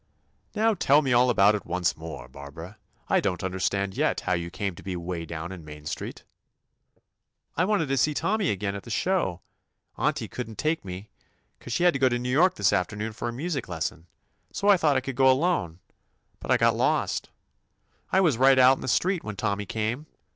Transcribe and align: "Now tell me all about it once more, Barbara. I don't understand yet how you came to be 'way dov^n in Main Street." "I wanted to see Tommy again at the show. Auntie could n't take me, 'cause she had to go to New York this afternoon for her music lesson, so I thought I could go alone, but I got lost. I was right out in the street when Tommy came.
"Now 0.55 0.73
tell 0.73 1.03
me 1.03 1.13
all 1.13 1.29
about 1.29 1.53
it 1.53 1.63
once 1.67 1.95
more, 1.95 2.27
Barbara. 2.27 2.79
I 3.07 3.19
don't 3.19 3.43
understand 3.43 3.95
yet 3.95 4.21
how 4.21 4.33
you 4.33 4.49
came 4.49 4.73
to 4.73 4.81
be 4.81 4.95
'way 4.95 5.27
dov^n 5.27 5.51
in 5.51 5.63
Main 5.63 5.85
Street." 5.85 6.23
"I 7.55 7.65
wanted 7.65 7.85
to 7.87 7.97
see 7.97 8.15
Tommy 8.15 8.49
again 8.49 8.73
at 8.73 8.81
the 8.81 8.89
show. 8.89 9.41
Auntie 9.99 10.27
could 10.27 10.49
n't 10.49 10.57
take 10.57 10.83
me, 10.83 11.11
'cause 11.59 11.71
she 11.71 11.83
had 11.83 11.93
to 11.93 11.99
go 11.99 12.09
to 12.09 12.17
New 12.17 12.31
York 12.31 12.55
this 12.55 12.73
afternoon 12.73 13.13
for 13.13 13.27
her 13.27 13.31
music 13.31 13.67
lesson, 13.69 14.07
so 14.51 14.69
I 14.69 14.75
thought 14.75 14.97
I 14.97 15.01
could 15.01 15.15
go 15.15 15.29
alone, 15.31 15.77
but 16.39 16.49
I 16.49 16.57
got 16.57 16.75
lost. 16.75 17.29
I 18.11 18.21
was 18.21 18.39
right 18.39 18.57
out 18.57 18.77
in 18.77 18.81
the 18.81 18.87
street 18.87 19.23
when 19.23 19.35
Tommy 19.35 19.67
came. 19.67 20.07